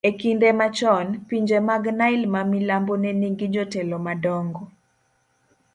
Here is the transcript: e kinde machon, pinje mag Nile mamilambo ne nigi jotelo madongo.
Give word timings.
e 0.09 0.11
kinde 0.19 0.49
machon, 0.59 1.07
pinje 1.27 1.57
mag 1.67 1.83
Nile 1.99 2.27
mamilambo 2.35 2.93
ne 3.01 3.11
nigi 3.21 3.47
jotelo 3.55 3.97
madongo. 4.05 4.61